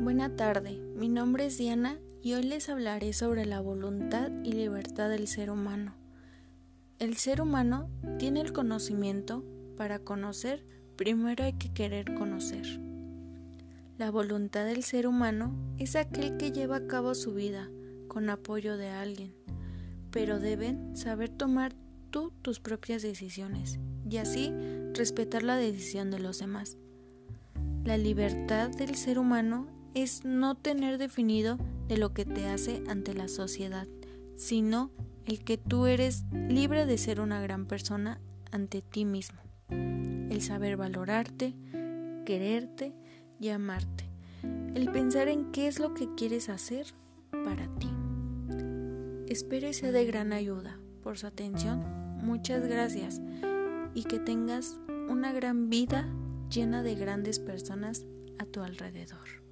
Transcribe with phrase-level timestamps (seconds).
[0.00, 5.10] Buena tarde, mi nombre es Diana y hoy les hablaré sobre la voluntad y libertad
[5.10, 5.94] del ser humano.
[6.98, 9.44] El ser humano tiene el conocimiento,
[9.76, 10.64] para conocer
[10.96, 12.80] primero hay que querer conocer.
[13.98, 17.68] La voluntad del ser humano es aquel que lleva a cabo su vida
[18.08, 19.34] con apoyo de alguien,
[20.10, 21.74] pero deben saber tomar
[22.08, 23.78] tú tus propias decisiones
[24.08, 24.50] y así
[24.94, 26.78] respetar la decisión de los demás.
[27.84, 31.58] La libertad del ser humano es no tener definido
[31.88, 33.86] de lo que te hace ante la sociedad,
[34.36, 34.90] sino
[35.26, 39.40] el que tú eres libre de ser una gran persona ante ti mismo.
[39.68, 41.54] El saber valorarte,
[42.24, 42.94] quererte
[43.38, 44.04] y amarte.
[44.74, 46.86] El pensar en qué es lo que quieres hacer
[47.30, 47.90] para ti.
[49.28, 50.78] Espero sea de gran ayuda.
[51.02, 51.84] Por su atención,
[52.22, 53.20] muchas gracias
[53.94, 56.08] y que tengas una gran vida
[56.50, 58.04] llena de grandes personas
[58.38, 59.49] a tu alrededor.